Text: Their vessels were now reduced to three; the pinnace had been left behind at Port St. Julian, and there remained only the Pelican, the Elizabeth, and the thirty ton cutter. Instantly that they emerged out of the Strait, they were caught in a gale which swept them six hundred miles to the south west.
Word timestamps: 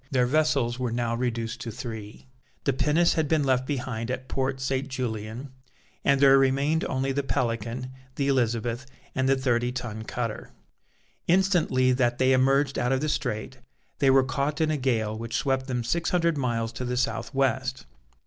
Their 0.09 0.25
vessels 0.25 0.79
were 0.79 0.91
now 0.91 1.13
reduced 1.13 1.61
to 1.61 1.69
three; 1.69 2.25
the 2.63 2.73
pinnace 2.73 3.13
had 3.13 3.27
been 3.27 3.43
left 3.43 3.67
behind 3.67 4.09
at 4.09 4.27
Port 4.27 4.59
St. 4.59 4.87
Julian, 4.87 5.51
and 6.03 6.19
there 6.19 6.39
remained 6.39 6.83
only 6.85 7.11
the 7.11 7.21
Pelican, 7.21 7.91
the 8.15 8.27
Elizabeth, 8.27 8.87
and 9.13 9.29
the 9.29 9.35
thirty 9.35 9.71
ton 9.71 10.03
cutter. 10.03 10.49
Instantly 11.27 11.91
that 11.91 12.17
they 12.17 12.33
emerged 12.33 12.79
out 12.79 12.91
of 12.91 13.01
the 13.01 13.09
Strait, 13.09 13.59
they 13.99 14.09
were 14.09 14.23
caught 14.23 14.59
in 14.59 14.71
a 14.71 14.77
gale 14.77 15.15
which 15.15 15.37
swept 15.37 15.67
them 15.67 15.83
six 15.83 16.09
hundred 16.09 16.35
miles 16.35 16.71
to 16.73 16.83
the 16.83 16.97
south 16.97 17.31
west. 17.35 17.85